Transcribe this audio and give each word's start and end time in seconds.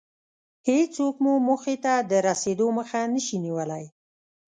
هېڅوک 0.69 1.15
مو 1.23 1.33
موخې 1.47 1.75
ته 1.83 1.93
د 2.09 2.11
رسېدو 2.27 2.67
مخه 2.77 2.99
نشي 3.13 3.37
نيولی. 3.45 3.85